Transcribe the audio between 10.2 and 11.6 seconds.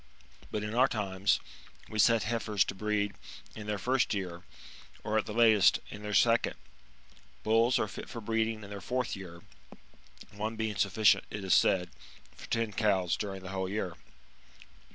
one being sufficient, it is